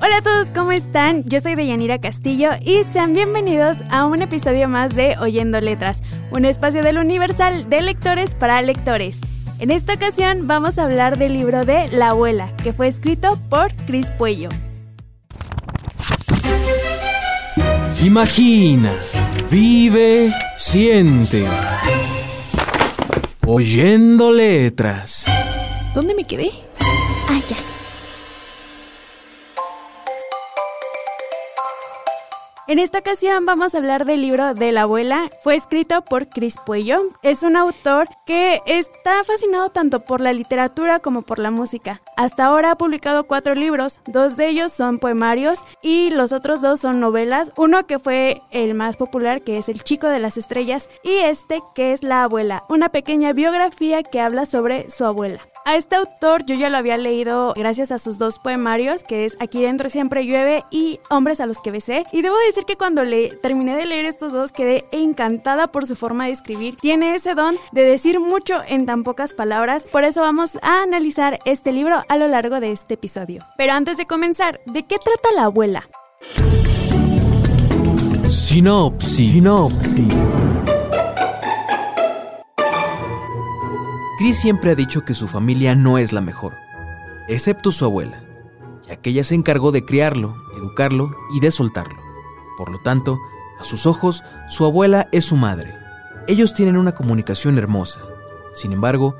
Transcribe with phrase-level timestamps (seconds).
[0.00, 1.24] Hola a todos, ¿cómo están?
[1.24, 6.44] Yo soy Deyanira Castillo y sean bienvenidos a un episodio más de Oyendo Letras, un
[6.44, 9.18] espacio del Universal de lectores para lectores.
[9.58, 13.74] En esta ocasión vamos a hablar del libro de La abuela, que fue escrito por
[13.86, 14.50] Cris Puello.
[18.00, 18.94] Imagina,
[19.50, 21.44] vive, siente.
[23.44, 25.26] Oyendo letras.
[25.92, 26.52] ¿Dónde me quedé?
[27.28, 27.56] Ah, ya.
[32.68, 35.30] En esta ocasión vamos a hablar del libro de la abuela.
[35.42, 37.00] Fue escrito por Chris Puello.
[37.22, 42.02] Es un autor que está fascinado tanto por la literatura como por la música.
[42.18, 44.00] Hasta ahora ha publicado cuatro libros.
[44.06, 47.52] Dos de ellos son poemarios y los otros dos son novelas.
[47.56, 51.62] Uno que fue el más popular, que es El Chico de las Estrellas, y este
[51.74, 55.40] que es La abuela, una pequeña biografía que habla sobre su abuela.
[55.68, 59.36] A este autor yo ya lo había leído gracias a sus dos poemarios, que es
[59.38, 62.04] Aquí dentro siempre llueve y Hombres a los que besé.
[62.10, 65.94] Y debo decir que cuando le terminé de leer estos dos quedé encantada por su
[65.94, 66.78] forma de escribir.
[66.80, 71.38] Tiene ese don de decir mucho en tan pocas palabras, por eso vamos a analizar
[71.44, 73.44] este libro a lo largo de este episodio.
[73.58, 75.86] Pero antes de comenzar, ¿de qué trata la abuela?
[78.30, 79.32] Sinopsis.
[79.32, 80.37] Sinopsis.
[84.18, 86.56] Chris siempre ha dicho que su familia no es la mejor,
[87.28, 88.20] excepto su abuela,
[88.84, 92.00] ya que ella se encargó de criarlo, educarlo y de soltarlo.
[92.56, 93.16] Por lo tanto,
[93.60, 95.72] a sus ojos, su abuela es su madre.
[96.26, 98.00] Ellos tienen una comunicación hermosa.
[98.54, 99.14] Sin embargo,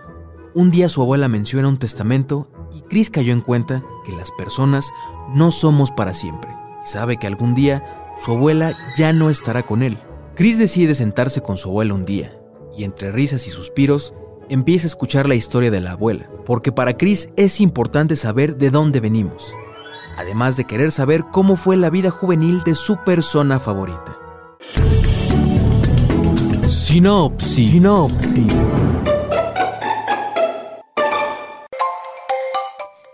[0.52, 4.90] un día su abuela menciona un testamento y Chris cayó en cuenta que las personas
[5.32, 6.50] no somos para siempre
[6.82, 7.84] y sabe que algún día
[8.18, 9.96] su abuela ya no estará con él.
[10.34, 12.36] Chris decide sentarse con su abuela un día
[12.76, 14.12] y entre risas y suspiros
[14.48, 18.70] empieza a escuchar la historia de la abuela, porque para Chris es importante saber de
[18.70, 19.54] dónde venimos,
[20.16, 24.16] además de querer saber cómo fue la vida juvenil de su persona favorita.
[26.68, 27.72] Sinopsis.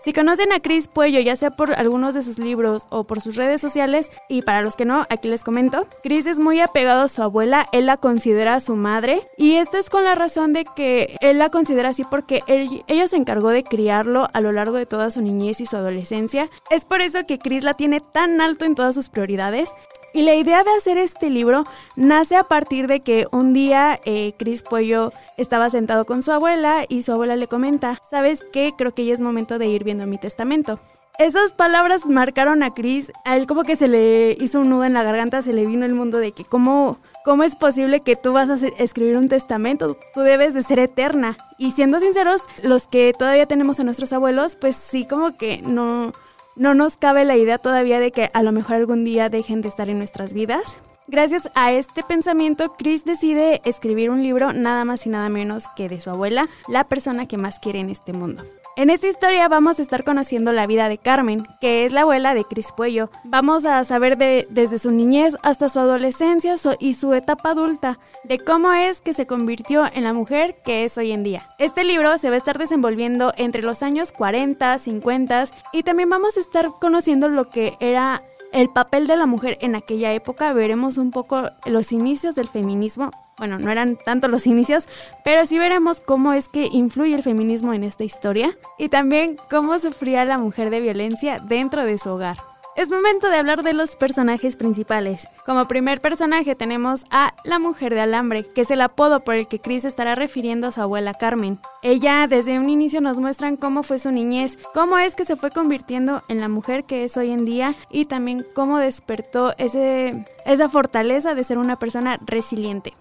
[0.05, 3.35] Si conocen a Chris Puello, ya sea por algunos de sus libros o por sus
[3.37, 7.07] redes sociales, y para los que no, aquí les comento, Chris es muy apegado a
[7.07, 11.17] su abuela, él la considera su madre, y esto es con la razón de que
[11.21, 15.09] él la considera así porque ella se encargó de criarlo a lo largo de toda
[15.09, 16.51] su niñez y su adolescencia.
[16.69, 19.71] Es por eso que Chris la tiene tan alto en todas sus prioridades
[20.15, 21.65] y la idea de hacer este libro
[21.97, 26.85] nace a partir de que un día eh, Chris Pollo estaba sentado con su abuela
[26.87, 28.73] y su abuela le comenta, ¿sabes qué?
[28.77, 30.79] Creo que ya es momento de ir viendo mi testamento.
[31.19, 34.93] Esas palabras marcaron a Chris, a él como que se le hizo un nudo en
[34.93, 38.31] la garganta, se le vino el mundo de que cómo, cómo es posible que tú
[38.31, 41.35] vas a escribir un testamento, tú debes de ser eterna.
[41.57, 46.13] Y siendo sinceros, los que todavía tenemos a nuestros abuelos, pues sí como que no,
[46.55, 49.69] no nos cabe la idea todavía de que a lo mejor algún día dejen de
[49.69, 50.77] estar en nuestras vidas.
[51.07, 55.87] Gracias a este pensamiento, Chris decide escribir un libro nada más y nada menos que
[55.87, 58.43] de su abuela, la persona que más quiere en este mundo.
[58.77, 62.33] En esta historia vamos a estar conociendo la vida de Carmen, que es la abuela
[62.33, 63.09] de Chris Puello.
[63.23, 68.37] Vamos a saber de, desde su niñez hasta su adolescencia y su etapa adulta, de
[68.37, 71.47] cómo es que se convirtió en la mujer que es hoy en día.
[71.57, 76.35] Este libro se va a estar desenvolviendo entre los años 40, 50 y también vamos
[76.35, 80.51] a estar conociendo lo que era el papel de la mujer en aquella época.
[80.51, 84.87] Veremos un poco los inicios del feminismo bueno, no eran tanto los inicios,
[85.23, 89.77] pero sí veremos cómo es que influye el feminismo en esta historia y también cómo
[89.79, 92.37] sufría la mujer de violencia dentro de su hogar.
[92.75, 95.29] Es momento de hablar de los personajes principales.
[95.45, 99.47] Como primer personaje tenemos a la mujer de alambre, que es el apodo por el
[99.47, 101.57] que Chris estará refiriendo a su abuela Carmen.
[101.83, 105.51] Ella desde un inicio nos muestran cómo fue su niñez, cómo es que se fue
[105.51, 110.67] convirtiendo en la mujer que es hoy en día y también cómo despertó ese, esa
[110.67, 112.93] fortaleza de ser una persona resiliente.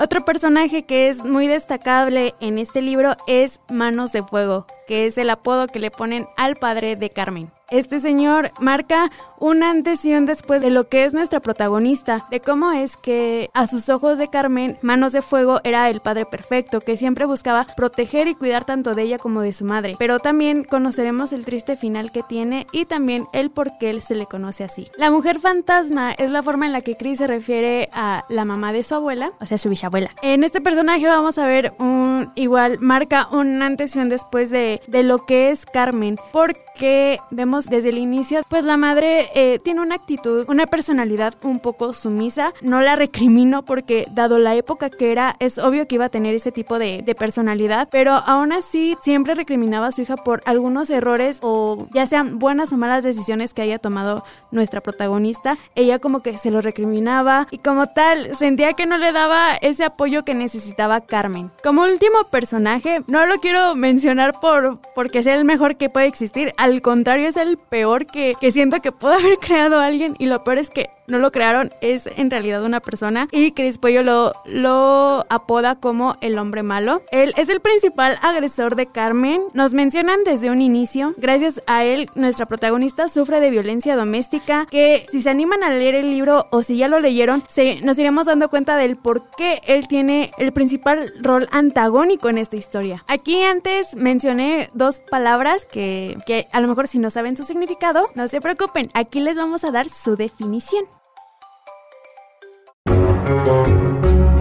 [0.00, 5.18] Otro personaje que es muy destacable en este libro es Manos de Fuego, que es
[5.18, 7.50] el apodo que le ponen al padre de Carmen.
[7.70, 12.40] Este señor marca un antes y un después de lo que es nuestra protagonista, de
[12.40, 16.80] cómo es que a sus ojos de Carmen, Manos de Fuego era el padre perfecto,
[16.80, 19.94] que siempre buscaba proteger y cuidar tanto de ella como de su madre.
[19.98, 24.16] Pero también conoceremos el triste final que tiene y también el por qué él se
[24.16, 24.88] le conoce así.
[24.98, 28.72] La mujer fantasma es la forma en la que Chris se refiere a la mamá
[28.72, 30.10] de su abuela, o sea, su bisabuela.
[30.22, 34.80] En este personaje vamos a ver un igual marca un antes y un después de,
[34.86, 39.80] de lo que es Carmen, porque vemos desde el inicio, pues la madre eh, tiene
[39.80, 42.52] una actitud, una personalidad un poco sumisa.
[42.62, 46.34] No la recrimino porque dado la época que era, es obvio que iba a tener
[46.34, 50.90] ese tipo de, de personalidad, pero aún así siempre recriminaba a su hija por algunos
[50.90, 55.58] errores o ya sean buenas o malas decisiones que haya tomado nuestra protagonista.
[55.74, 59.84] Ella como que se lo recriminaba y como tal sentía que no le daba ese
[59.84, 61.50] apoyo que necesitaba Carmen.
[61.62, 66.52] Como último personaje, no lo quiero mencionar por porque sea el mejor que puede existir,
[66.56, 70.44] al contrario es el peor que, que siento que puede haber creado alguien y lo
[70.44, 74.32] peor es que no lo crearon, es en realidad una persona y Chris Pollo lo,
[74.44, 77.02] lo apoda como el hombre malo.
[77.10, 79.42] Él es el principal agresor de Carmen.
[79.52, 81.14] Nos mencionan desde un inicio.
[81.16, 85.94] Gracias a él, nuestra protagonista sufre de violencia doméstica que si se animan a leer
[85.94, 89.60] el libro o si ya lo leyeron, se, nos iremos dando cuenta del por qué
[89.66, 93.04] él tiene el principal rol antagónico en esta historia.
[93.08, 98.10] Aquí antes mencioné dos palabras que, que a lo mejor si no saben su significado,
[98.14, 100.84] no se preocupen, aquí les vamos a dar su definición.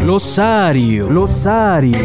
[0.09, 1.07] Glosario.
[1.07, 1.99] Glosario.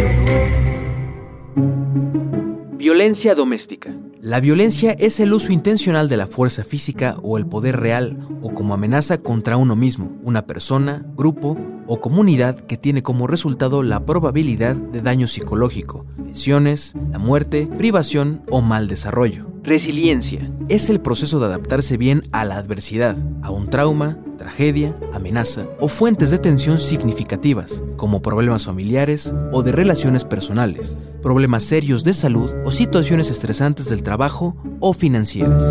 [2.77, 3.97] Violencia doméstica.
[4.21, 8.53] La violencia es el uso intencional de la fuerza física o el poder real o
[8.53, 11.57] como amenaza contra uno mismo, una persona, grupo
[11.87, 18.43] o comunidad que tiene como resultado la probabilidad de daño psicológico, lesiones, la muerte, privación
[18.51, 19.47] o mal desarrollo.
[19.63, 20.53] Resiliencia.
[20.69, 25.89] Es el proceso de adaptarse bien a la adversidad, a un trauma, tragedia, amenaza o
[25.89, 32.55] fuentes de tensión significativas, como problemas familiares o de relaciones personales, problemas serios de salud
[32.65, 35.63] o situaciones estresantes del trabajo o financieras.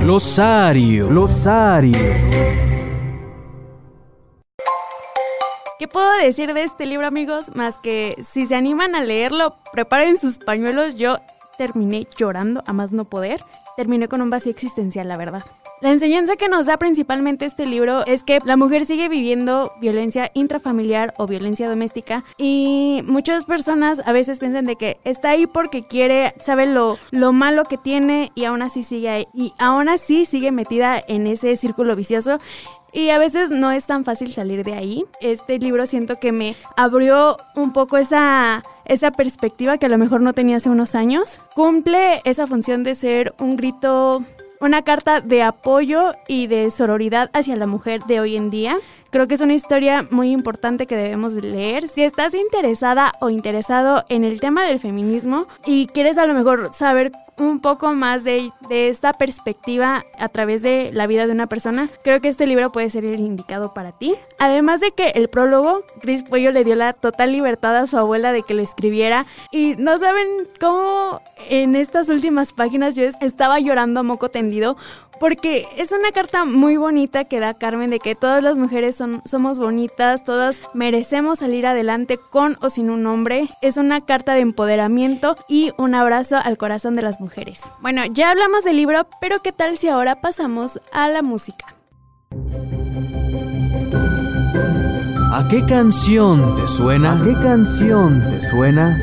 [0.00, 1.08] Glosario.
[1.08, 1.98] Glosario.
[5.78, 7.54] ¿Qué puedo decir de este libro, amigos?
[7.54, 10.96] Más que si se animan a leerlo, preparen sus pañuelos.
[10.96, 11.18] Yo
[11.56, 13.44] terminé llorando a más no poder.
[13.78, 15.44] Terminé con un vacío existencial, la verdad.
[15.80, 20.32] La enseñanza que nos da principalmente este libro es que la mujer sigue viviendo violencia
[20.34, 25.86] intrafamiliar o violencia doméstica y muchas personas a veces piensan de que está ahí porque
[25.86, 30.26] quiere, sabe lo, lo malo que tiene y aún así sigue ahí, y aún así
[30.26, 32.38] sigue metida en ese círculo vicioso
[32.92, 35.04] y a veces no es tan fácil salir de ahí.
[35.20, 40.20] Este libro siento que me abrió un poco esa, esa perspectiva que a lo mejor
[40.20, 41.40] no tenía hace unos años.
[41.54, 44.24] Cumple esa función de ser un grito,
[44.60, 48.78] una carta de apoyo y de sororidad hacia la mujer de hoy en día.
[49.10, 51.88] Creo que es una historia muy importante que debemos leer.
[51.88, 56.70] Si estás interesada o interesado en el tema del feminismo y quieres a lo mejor
[56.74, 61.46] saber un poco más de, de, esta perspectiva a través de la vida de una
[61.46, 64.14] persona, creo que este libro puede ser el indicado para ti.
[64.38, 68.32] Además de que el prólogo, Chris Pollo le dio la total libertad a su abuela
[68.32, 70.28] de que lo escribiera y no saben
[70.60, 74.76] cómo en estas últimas páginas yo estaba llorando a moco tendido
[75.18, 79.22] porque es una carta muy bonita que da Carmen de que todas las mujeres son,
[79.24, 83.48] somos bonitas, todas merecemos salir adelante con o sin un hombre.
[83.60, 87.27] Es una carta de empoderamiento y un abrazo al corazón de las mujeres.
[87.80, 91.66] Bueno, ya hablamos del libro, pero ¿qué tal si ahora pasamos a la música?
[95.32, 97.12] ¿A qué canción te suena?
[97.12, 98.98] ¿A qué canción te suena?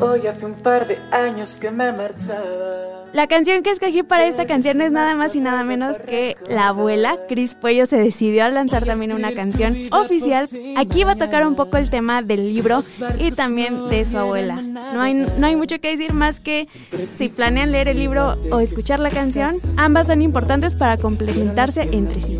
[0.00, 3.00] Hoy hace un par de años que me marchaba.
[3.12, 6.68] La canción que escogí para esta canción es nada más y nada menos que La
[6.68, 7.18] Abuela.
[7.28, 10.46] Chris Puello se decidió a lanzar también una canción oficial.
[10.76, 12.80] Aquí va a tocar un poco el tema del libro
[13.18, 14.62] y también de su abuela.
[14.62, 16.68] No hay, no hay mucho que decir más que
[17.16, 22.14] si planean leer el libro o escuchar la canción, ambas son importantes para complementarse entre
[22.14, 22.38] sí.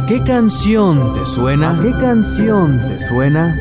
[0.00, 1.78] ¿A qué canción te suena?
[1.78, 3.54] ¿A qué canción te suena?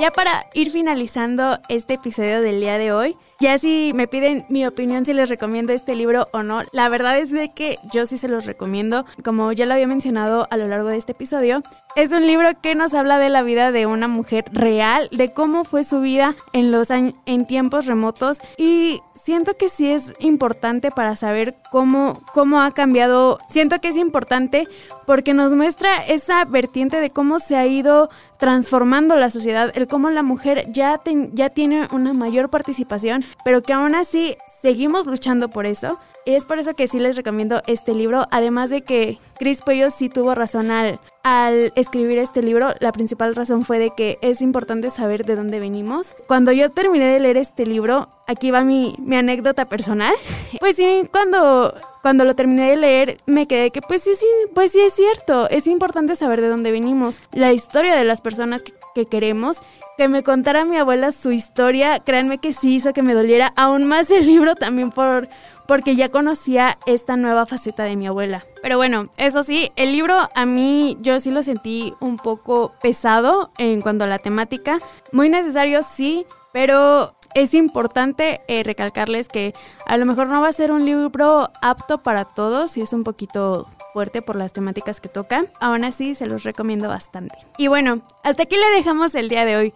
[0.00, 4.66] Ya para ir finalizando este episodio del día de hoy, ya si me piden mi
[4.66, 8.16] opinión si les recomiendo este libro o no, la verdad es de que yo sí
[8.16, 9.04] se los recomiendo.
[9.22, 11.62] Como ya lo había mencionado a lo largo de este episodio,
[11.94, 15.64] es un libro que nos habla de la vida de una mujer real, de cómo
[15.64, 21.16] fue su vida en los en tiempos remotos y siento que sí es importante para
[21.16, 23.38] saber cómo, cómo ha cambiado.
[23.48, 24.68] Siento que es importante
[25.06, 30.10] porque nos muestra esa vertiente de cómo se ha ido transformando la sociedad, el cómo
[30.10, 31.00] la mujer ya,
[31.32, 35.98] ya tiene una mayor participación, pero que aún así seguimos luchando por eso.
[36.26, 40.08] Es por eso que sí les recomiendo este libro, además de que Chris Puello sí
[40.08, 42.74] tuvo razón al, al escribir este libro.
[42.80, 46.16] La principal razón fue de que es importante saber de dónde venimos.
[46.26, 50.14] Cuando yo terminé de leer este libro, aquí va mi, mi anécdota personal.
[50.60, 54.72] Pues sí, cuando, cuando lo terminé de leer, me quedé que pues sí, sí, pues
[54.72, 55.50] sí es cierto.
[55.50, 59.60] Es importante saber de dónde venimos, la historia de las personas que, que queremos
[59.96, 63.84] que me contara mi abuela su historia, créanme que sí hizo que me doliera aún
[63.84, 65.28] más el libro también por
[65.66, 68.44] porque ya conocía esta nueva faceta de mi abuela.
[68.62, 73.50] Pero bueno, eso sí, el libro a mí yo sí lo sentí un poco pesado
[73.58, 74.78] en cuanto a la temática.
[75.12, 79.54] Muy necesario, sí, pero es importante eh, recalcarles que
[79.86, 83.04] a lo mejor no va a ser un libro apto para todos y es un
[83.04, 85.46] poquito fuerte por las temáticas que toca.
[85.60, 87.36] Aún así, se los recomiendo bastante.
[87.58, 89.74] Y bueno, hasta aquí le dejamos el día de hoy.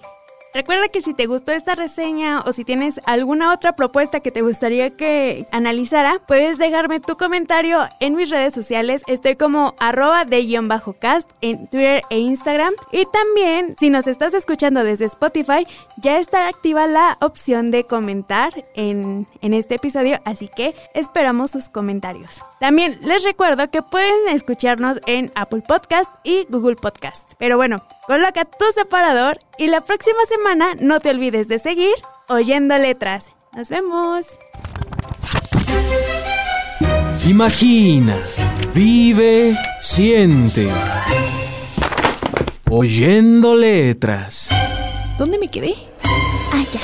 [0.54, 4.42] Recuerda que si te gustó esta reseña o si tienes alguna otra propuesta que te
[4.42, 9.02] gustaría que analizara, puedes dejarme tu comentario en mis redes sociales.
[9.06, 12.72] Estoy como arroba de guion bajo cast en Twitter e Instagram.
[12.92, 15.66] Y también, si nos estás escuchando desde Spotify,
[15.98, 21.68] ya está activa la opción de comentar en, en este episodio, así que esperamos sus
[21.68, 22.42] comentarios.
[22.58, 27.30] También les recuerdo que pueden escucharnos en Apple Podcast y Google Podcast.
[27.38, 31.94] Pero bueno, coloca tu separador y la próxima semana no te olvides de seguir
[32.28, 33.26] oyendo letras.
[33.54, 34.38] Nos vemos.
[37.26, 38.16] Imagina,
[38.72, 40.70] vive, siente.
[42.70, 44.54] Oyendo letras.
[45.18, 45.74] ¿Dónde me quedé?
[46.50, 46.80] Ah, ya.